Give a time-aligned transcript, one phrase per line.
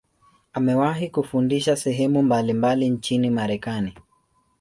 [0.53, 3.93] Amewahi kufundisha sehemu mbalimbali nchini Marekani.